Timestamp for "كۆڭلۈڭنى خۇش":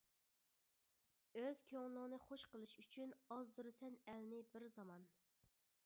1.73-2.47